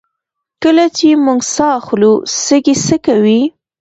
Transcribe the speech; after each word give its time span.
کله 0.63 0.85
چې 0.97 1.07
موږ 1.25 1.39
ساه 1.53 1.73
اخلو 1.79 2.13
سږي 2.43 2.75
څه 2.85 2.95
کوي 3.05 3.41